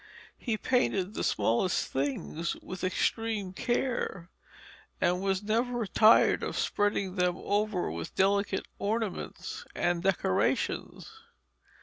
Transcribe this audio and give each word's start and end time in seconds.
He 0.39 0.57
painted 0.57 1.13
the 1.13 1.23
smallest 1.23 1.89
things 1.91 2.55
with 2.55 2.83
extreme 2.83 3.53
care, 3.53 4.31
and 4.99 5.21
was 5.21 5.43
never 5.43 5.85
tired 5.85 6.41
of 6.41 6.57
spreading 6.57 7.17
them 7.17 7.35
over 7.37 7.91
with 7.91 8.15
delicate 8.15 8.65
ornaments 8.79 9.63
and 9.75 10.01
decorations. 10.01 11.11